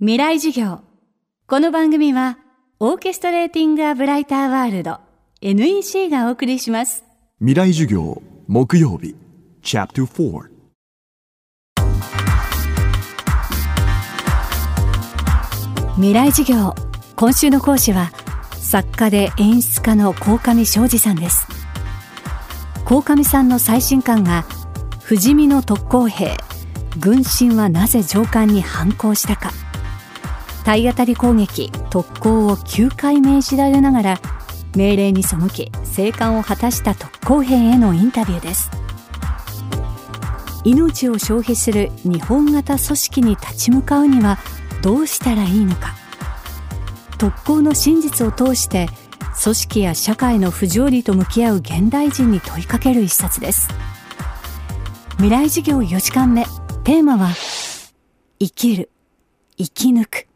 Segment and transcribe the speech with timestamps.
[0.00, 0.78] 未来授業。
[1.48, 2.38] この番組は
[2.78, 5.00] オーケストレーティング・ア・ブライター・ワールド
[5.40, 7.02] NEC がお送りします。
[7.40, 9.16] 未来授業木曜日
[9.60, 10.48] チャプター4
[15.96, 16.76] 未来授業。
[17.16, 18.12] 今週の講師は
[18.52, 21.44] 作家で演出家の鴻上昌司さんです。
[22.84, 24.44] 鴻上さんの最新刊が
[25.02, 26.36] 不死身の特攻兵
[27.00, 29.37] 軍神はなぜ上官に反抗したか
[30.68, 34.20] 体当たり攻撃特攻を9回命じられながら
[34.76, 38.70] 命令に背き生還を果たした特攻兵へのインタビューです。
[40.64, 44.36] 命を消費する日本型組織に立ち向かうには
[44.82, 45.94] どうしたらいいのか。
[47.16, 48.90] 特攻の真実を通して
[49.42, 53.70] 組織や社会の不条理と向き合う現代人に問いかける一冊です。
[55.12, 56.44] 未来事業4時間目
[56.84, 57.30] テーマは
[58.38, 58.90] 生きる
[59.56, 60.27] 生き抜く。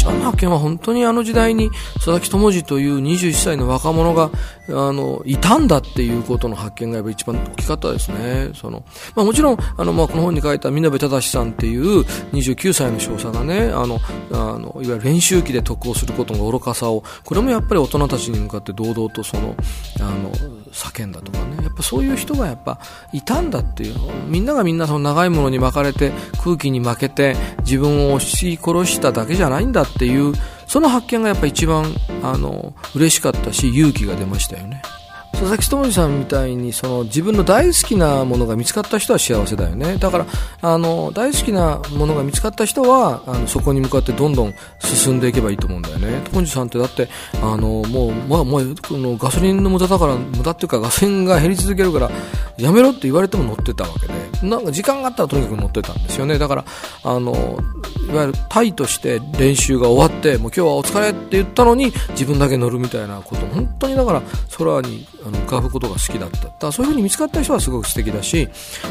[0.00, 4.30] 一番の発見は本当にあの時代に佐々木智次という21歳の若者が、
[4.70, 8.50] あの、いたんだっていうことの発見がやっぱ一番大きかったですね。
[8.54, 8.82] その、
[9.14, 12.00] まあもちろん、あの、まあこの本に書いた南部忠さんっていう
[12.32, 14.00] 29歳の少佐がね、あの、
[14.32, 19.54] あの、いわゆる練習機で特攻することの愚かさを、これもやっぱり大人たちに向かって堂々とその、
[20.00, 20.32] あの、
[20.72, 21.64] 叫んだとかね。
[21.64, 22.78] やっぱそういう人がやっぱ
[23.12, 23.96] いたんだっていう。
[24.28, 26.12] みんながみんなその長いものに巻かれて、
[26.42, 30.34] 空気に負けて、自分を押し殺しただけじゃないんだっていう、
[30.66, 34.82] その発見がやっぱ一番、あの、嬉しかったし、勇気が出ましたよね。
[35.40, 39.96] 佐々木智さんみたいにその自分の大好きなものが見つかった人は幸せだよね。
[39.96, 40.26] だから
[40.60, 46.20] あの大好きなものが見つかった人はあのそこに向かってどんどん進んでいけばいいと思うんだよね。
[46.30, 47.08] トンジさんってだって
[47.42, 52.10] あのもう,、まあ、もうこのガソリンの無駄だから無駄っていうかガソリンが減り続けるから
[52.58, 54.20] やめろって言われても乗ってたわけで。
[54.42, 56.38] なんか時間があったらとにかく乗ってたんですよね。
[56.38, 56.64] だから
[57.04, 57.58] あの
[58.10, 63.46] いわゆるタイとして練習が終わってもう今日はお疲れって言ったのに自分だけ乗るみたいなこと。
[63.46, 64.22] 本当にだから
[64.56, 66.38] 空にあの浮かぶことが好きだった。
[66.38, 68.48] だからそういうふうに見つかった人はすごく素敵だし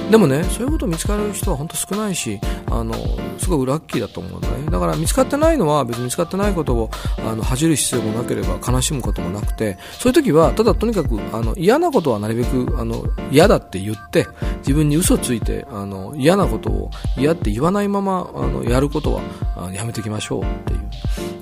[0.10, 2.40] でもねそういうこと見つかる人は本当少ないし
[2.72, 2.94] あの
[3.38, 4.66] すごくラッキーだと思うんだね。
[4.70, 14.28] だから見つかってないのは別に見つかってないことをあの恥じる必要もなければ悲しむこともなくてそういう時はただとにかくあの嫌なことはなるべくあの嫌だって言って
[14.60, 20.80] 自分に嘘ついてあの嫌なことを嫌って言わないままあのやることはやめておきましょうっていう。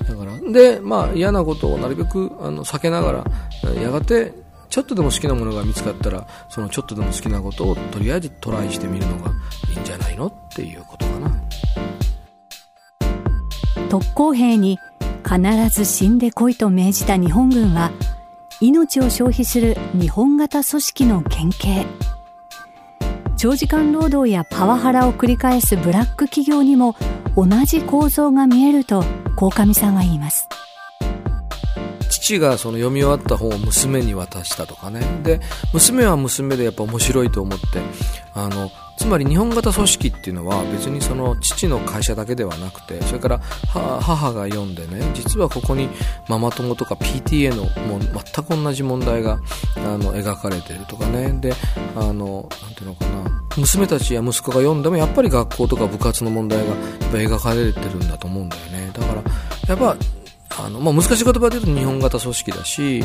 [0.08, 3.24] だからでまあ嫌なことをなるべくあの避けなが
[3.64, 4.32] らやがて
[4.70, 9.30] ちょっとでも好きなものが見つかったらそのちょっとでも好きなことをとりあえずトライしてみるのが
[9.70, 11.30] いいんじゃないのっていうことかな。
[13.88, 14.78] 特攻兵に
[15.24, 15.40] 必
[15.70, 17.90] ず死んでこいと命じた日本軍は
[18.60, 22.08] 命を消費する日本型組織の原型
[23.36, 26.96] 長時間労働やパワハラを繰り返すブラック企業にも
[27.38, 29.04] 同じ構造が見えると
[29.36, 30.48] 鴻上さんは言います。
[32.10, 35.00] 父がその読み終わった本を娘に渡したとかね。
[35.22, 35.38] で
[35.72, 37.80] 娘は娘でやっぱ面白いと思って
[38.34, 45.88] あのつまり日本型組織っていうのは別にその父の会社だけではなくてそれから母が読んでね実はここに
[46.28, 49.38] ママ友とか PTA のもう全く同じ問題が
[49.76, 51.32] あの描かれてるとかね。
[51.40, 51.52] で
[51.96, 53.28] あのなんていうのかな。
[53.56, 56.76] 娘たちや息子が読んでもやっぱり学校とか部活の問題がやっ
[57.10, 58.90] ぱ描かれてるんだと思うんだよね。
[58.92, 59.22] だから
[59.68, 59.96] やっぱ
[60.58, 63.04] あの、まあ、難しい言葉で言うと日本型組織だし、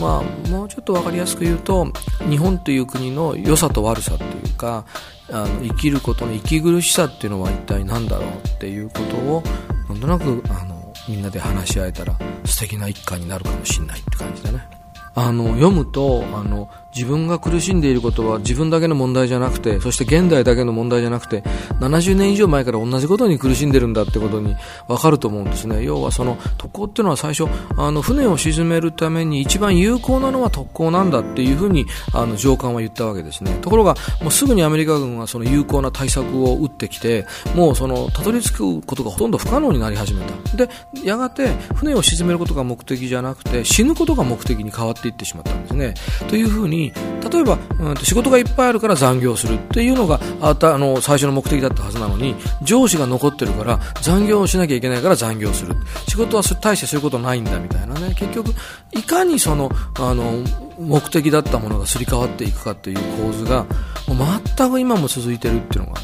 [0.00, 1.86] まあ、もうちょっと分かりやすく言うと
[2.28, 4.84] 日本という国の良さと悪さというか
[5.30, 9.42] あの生きることの息苦しさというのは一体何だろうということを
[9.88, 14.71] なんとなくあのみんなで話し合えたら素敵な一家になるかもしれないって感じだね。
[15.14, 21.42] あの読むとあの自分が苦しんでいることは自分だけの問題じゃなくて、そして現代だけの問題じゃなくて、
[21.80, 24.54] 70年以上前から同じことに苦しんでるんだってことに
[24.88, 25.82] わかると思うんですね。
[25.84, 33.56] 要はその特攻っていうのは最初、あの船を沈めるために一番有効なのは特攻なんだっていうふうにあの上官は言ったわけですね。
[33.62, 40.56] ところが、もうすぐにアメリカ軍はその有効な対策を打ってきて、もうそのたどり着くことがほとんど不可能になり始めた。
[40.56, 40.68] で、
[41.02, 45.94] やがて船を沈めることが目的じゃなくて、死ぬことが目的に変わってっていってしまったんですね。
[46.28, 46.92] というふうに
[47.30, 55.74] 例えば、うん、仕事がいっぱいあるから残業するっていうのがあたあの最初の目的だったはずなのに上司が残ってるから残業しなきゃいけないから残業する。
[56.08, 58.14] 仕事は大してそういうことないんだみたいなね。
[58.14, 58.54] 結局
[58.92, 60.44] いかにそのあの
[60.78, 63.64] 目的だったものがすり替わっていくかっていう構図が
[64.06, 64.18] もう
[64.56, 66.00] 全く今も続いてるっていうのが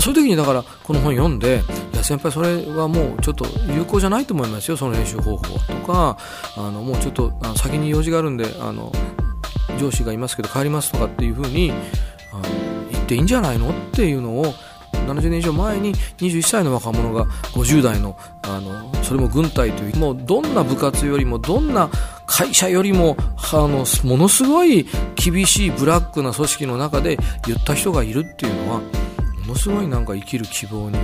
[0.00, 1.62] そういう時にだからこの本読んで
[2.00, 4.76] や先輩それはもうちょっと有効じゃないと思いますよ。
[4.76, 6.16] その練習方法とか
[6.56, 8.92] あのもうちょっと先に用事があるんであの
[9.78, 11.72] 上司がいますけど帰りますとかっていうふうに
[12.32, 12.42] あの
[12.90, 14.54] 言っていいんじゃないのっていうのを
[14.92, 21.88] 70年以上前に21歳の若者が50代のあのそれも軍隊というもうどんな部活よりもどんな
[22.26, 23.16] 会社よりも
[23.52, 24.86] あのものすごい
[25.16, 28.80] 厳しいブラックな組織の中で言った人がいるっていうのは
[29.40, 30.98] ものすごいなんか生きる希望に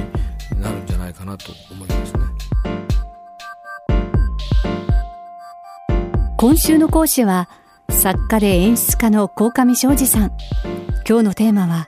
[0.61, 2.21] なるんじゃないかなと思いますね。
[6.37, 7.49] 今週の講師は
[7.89, 10.33] 作家で演出家の鴻上昌司さん。
[11.09, 11.87] 今日のテーマは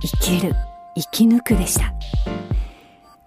[0.00, 0.54] 生きる
[0.94, 1.92] 生き抜くでした。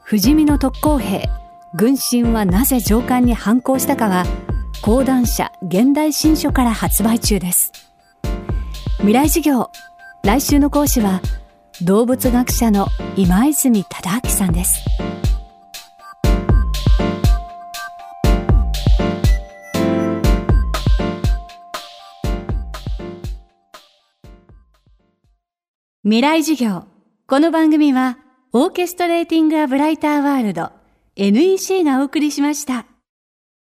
[0.03, 1.27] 不死身の特攻兵
[1.73, 4.25] 軍神はなぜ上官に反抗したかは
[4.81, 7.71] 講談社現代新書から発売中です。
[8.97, 9.71] 未来授業
[10.23, 11.21] 来週の講師は
[11.83, 12.85] 動物学者の
[13.17, 14.85] 今泉忠明さんです。
[26.03, 26.83] 未来授業。
[27.25, 28.19] この番組は
[28.53, 30.69] オーケストレーティング・ア・ブライター・ワールド。
[31.15, 32.90] NEC がお送りしました。